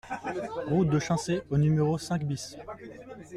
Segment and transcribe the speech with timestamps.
[0.65, 2.55] Route de Chincé au numéro cinq BIS